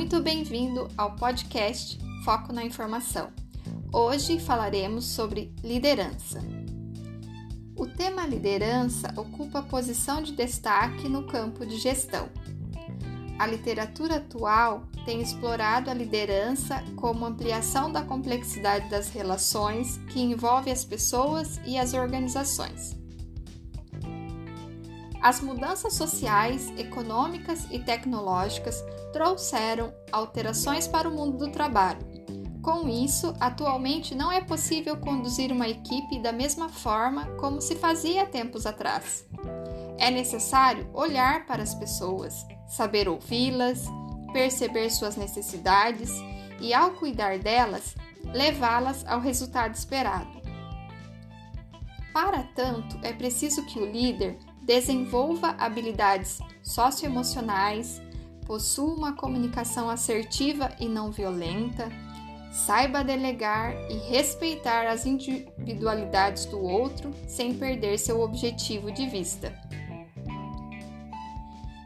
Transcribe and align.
muito 0.00 0.18
bem-vindo 0.22 0.88
ao 0.96 1.14
podcast 1.14 1.98
Foco 2.24 2.54
na 2.54 2.64
Informação. 2.64 3.28
Hoje 3.92 4.40
falaremos 4.40 5.04
sobre 5.04 5.54
liderança. 5.62 6.40
O 7.76 7.86
tema 7.86 8.24
liderança 8.24 9.12
ocupa 9.14 9.62
posição 9.62 10.22
de 10.22 10.32
destaque 10.32 11.06
no 11.06 11.24
campo 11.24 11.66
de 11.66 11.76
gestão. 11.76 12.30
A 13.38 13.46
literatura 13.46 14.16
atual 14.16 14.84
tem 15.04 15.20
explorado 15.20 15.90
a 15.90 15.94
liderança 15.94 16.82
como 16.96 17.26
ampliação 17.26 17.92
da 17.92 18.00
complexidade 18.00 18.88
das 18.88 19.10
relações 19.10 19.98
que 20.08 20.18
envolve 20.18 20.70
as 20.70 20.82
pessoas 20.82 21.60
e 21.66 21.76
as 21.76 21.92
organizações. 21.92 22.99
As 25.22 25.40
mudanças 25.40 25.94
sociais, 25.94 26.72
econômicas 26.78 27.66
e 27.70 27.78
tecnológicas 27.78 28.82
trouxeram 29.12 29.92
alterações 30.10 30.88
para 30.88 31.08
o 31.08 31.14
mundo 31.14 31.36
do 31.36 31.52
trabalho. 31.52 32.00
Com 32.62 32.88
isso, 32.88 33.34
atualmente 33.38 34.14
não 34.14 34.32
é 34.32 34.40
possível 34.40 34.96
conduzir 34.96 35.52
uma 35.52 35.68
equipe 35.68 36.18
da 36.20 36.32
mesma 36.32 36.68
forma 36.68 37.26
como 37.38 37.60
se 37.60 37.76
fazia 37.76 38.26
tempos 38.26 38.64
atrás. 38.64 39.26
É 39.98 40.10
necessário 40.10 40.88
olhar 40.94 41.44
para 41.46 41.62
as 41.62 41.74
pessoas, 41.74 42.46
saber 42.66 43.08
ouvi-las, 43.08 43.84
perceber 44.32 44.90
suas 44.90 45.16
necessidades 45.16 46.10
e, 46.60 46.72
ao 46.72 46.92
cuidar 46.92 47.38
delas, 47.38 47.94
levá-las 48.24 49.06
ao 49.06 49.20
resultado 49.20 49.74
esperado. 49.74 50.40
Para 52.12 52.42
tanto, 52.54 52.98
é 53.02 53.12
preciso 53.12 53.64
que 53.66 53.78
o 53.78 53.90
líder 53.90 54.38
desenvolva 54.62 55.54
habilidades 55.58 56.40
socioemocionais, 56.62 58.00
possua 58.46 58.94
uma 58.94 59.12
comunicação 59.12 59.88
assertiva 59.88 60.70
e 60.80 60.88
não 60.88 61.10
violenta, 61.10 61.88
saiba 62.50 63.04
delegar 63.04 63.74
e 63.90 63.94
respeitar 64.10 64.86
as 64.88 65.06
individualidades 65.06 66.46
do 66.46 66.60
outro 66.60 67.12
sem 67.28 67.54
perder 67.54 67.98
seu 67.98 68.20
objetivo 68.20 68.90
de 68.90 69.06
vista. 69.08 69.54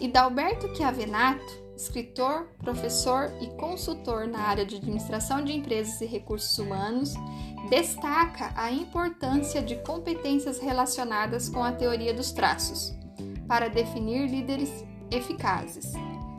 E 0.00 0.08
Dalberto 0.08 0.74
Chiavenato, 0.74 1.65
escritor, 1.76 2.48
professor 2.58 3.30
e 3.40 3.48
consultor 3.58 4.26
na 4.26 4.40
área 4.40 4.64
de 4.64 4.76
administração 4.76 5.44
de 5.44 5.52
empresas 5.52 6.00
e 6.00 6.06
recursos 6.06 6.58
humanos, 6.58 7.14
destaca 7.68 8.52
a 8.56 8.72
importância 8.72 9.60
de 9.60 9.76
competências 9.82 10.58
relacionadas 10.58 11.48
com 11.48 11.62
a 11.62 11.72
teoria 11.72 12.14
dos 12.14 12.32
traços 12.32 12.94
para 13.46 13.68
definir 13.68 14.26
líderes 14.28 14.84
eficazes, 15.10 15.92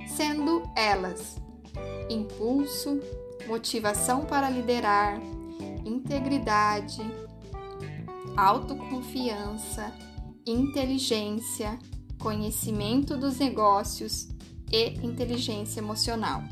sendo 0.07 0.63
elas 0.75 1.37
impulso, 2.09 2.99
motivação 3.47 4.25
para 4.25 4.49
liderar, 4.49 5.19
integridade, 5.85 7.01
autoconfiança, 8.35 9.93
inteligência, 10.45 11.77
conhecimento 12.17 13.17
dos 13.17 13.37
negócios 13.39 14.29
e 14.71 14.89
inteligência 15.05 15.79
emocional. 15.79 16.43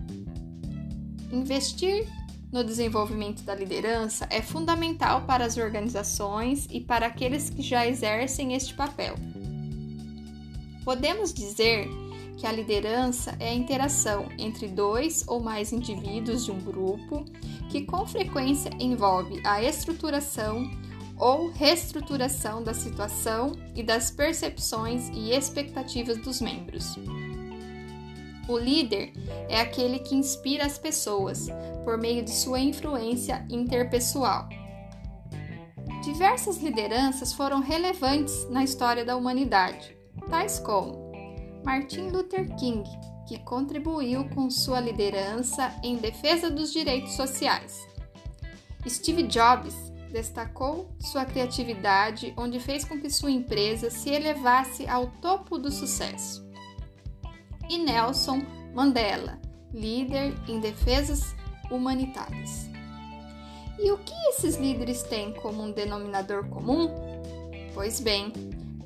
Investir 1.31 2.07
no 2.51 2.63
desenvolvimento 2.63 3.43
da 3.43 3.53
liderança 3.53 4.27
é 4.29 4.41
fundamental 4.41 5.23
para 5.23 5.43
as 5.43 5.57
organizações 5.57 6.67
e 6.71 6.79
para 6.79 7.07
aqueles 7.07 7.49
que 7.49 7.61
já 7.61 7.85
exercem 7.85 8.53
este 8.53 8.73
papel. 8.73 9.15
Podemos 10.85 11.33
dizer 11.33 11.89
que 12.37 12.45
a 12.45 12.51
liderança 12.51 13.35
é 13.39 13.49
a 13.49 13.53
interação 13.53 14.29
entre 14.37 14.67
dois 14.67 15.25
ou 15.27 15.41
mais 15.41 15.73
indivíduos 15.73 16.45
de 16.45 16.51
um 16.51 16.59
grupo 16.59 17.25
que 17.69 17.81
com 17.81 18.05
frequência 18.05 18.69
envolve 18.79 19.41
a 19.45 19.63
estruturação 19.63 20.69
ou 21.17 21.49
reestruturação 21.51 22.61
da 22.61 22.73
situação 22.73 23.53
e 23.73 23.81
das 23.81 24.11
percepções 24.11 25.09
e 25.09 25.31
expectativas 25.31 26.17
dos 26.17 26.41
membros. 26.41 26.95
O 28.47 28.59
líder 28.59 29.11
é 29.49 29.59
aquele 29.59 29.97
que 29.99 30.13
inspira 30.13 30.65
as 30.65 30.77
pessoas 30.77 31.47
por 31.83 31.97
meio 31.97 32.23
de 32.23 32.31
sua 32.31 32.59
influência 32.59 33.43
interpessoal. 33.49 34.47
Diversas 36.03 36.57
lideranças 36.57 37.33
foram 37.33 37.59
relevantes 37.59 38.47
na 38.51 38.63
história 38.63 39.03
da 39.03 39.15
humanidade, 39.15 39.97
tais 40.29 40.59
como 40.59 41.11
Martin 41.63 42.09
Luther 42.09 42.55
King, 42.55 42.87
que 43.27 43.39
contribuiu 43.39 44.29
com 44.29 44.51
sua 44.51 44.79
liderança 44.79 45.73
em 45.81 45.95
defesa 45.95 46.51
dos 46.51 46.71
direitos 46.71 47.13
sociais. 47.13 47.87
Steve 48.87 49.23
Jobs 49.23 49.73
destacou 50.11 50.95
sua 50.99 51.25
criatividade, 51.25 52.31
onde 52.37 52.59
fez 52.59 52.85
com 52.85 53.01
que 53.01 53.09
sua 53.09 53.31
empresa 53.31 53.89
se 53.89 54.11
elevasse 54.11 54.87
ao 54.87 55.07
topo 55.07 55.57
do 55.57 55.71
sucesso 55.71 56.44
e 57.69 57.77
Nelson 57.77 58.41
Mandela, 58.73 59.39
líder 59.73 60.33
em 60.47 60.59
defesas 60.59 61.35
humanitárias. 61.69 62.69
E 63.79 63.91
o 63.91 63.97
que 63.97 64.13
esses 64.29 64.55
líderes 64.55 65.03
têm 65.03 65.33
como 65.33 65.63
um 65.63 65.71
denominador 65.71 66.47
comum? 66.47 66.89
Pois 67.73 67.99
bem, 67.99 68.31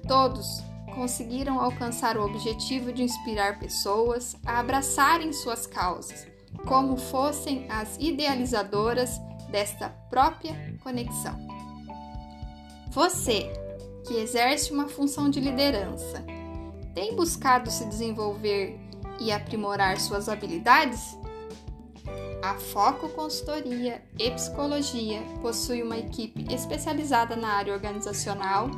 todos 0.08 0.64
conseguiram 0.96 1.60
alcançar 1.60 2.18
o 2.18 2.26
objetivo 2.26 2.92
de 2.92 3.04
inspirar 3.04 3.60
pessoas 3.60 4.36
a 4.46 4.60
abraçarem 4.60 5.32
suas 5.32 5.68
causas, 5.68 6.28
como 6.68 6.98
fossem 6.98 7.70
as 7.70 7.96
idealizadoras 8.00 9.20
desta 9.52 9.90
própria 10.10 10.78
conexão. 10.84 11.38
Você, 12.90 13.52
que 14.08 14.16
exerce 14.16 14.74
uma 14.74 14.88
função 14.88 15.30
de 15.30 15.40
liderança, 15.40 16.26
tem 16.94 17.16
buscado 17.16 17.70
se 17.70 17.86
desenvolver 17.86 18.80
e 19.20 19.32
aprimorar 19.32 20.00
suas 20.00 20.30
habilidades? 20.30 21.18
A 22.42 22.56
Foco 22.56 23.10
Consultoria 23.10 24.02
e 24.18 24.32
Psicologia 24.32 25.22
possui 25.42 25.84
uma 25.84 25.98
equipe 25.98 26.54
especializada 26.54 27.36
na 27.36 27.50
área 27.50 27.74
organizacional, 27.74 28.70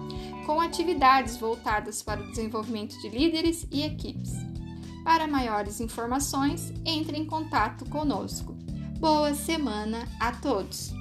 com 0.45 0.59
atividades 0.59 1.37
voltadas 1.37 2.01
para 2.01 2.21
o 2.21 2.29
desenvolvimento 2.31 2.99
de 3.01 3.09
líderes 3.09 3.67
e 3.71 3.83
equipes. 3.83 4.31
Para 5.03 5.27
maiores 5.27 5.79
informações, 5.79 6.73
entre 6.85 7.17
em 7.17 7.25
contato 7.25 7.87
conosco. 7.89 8.53
Boa 8.99 9.33
semana 9.33 10.07
a 10.19 10.31
todos! 10.31 11.00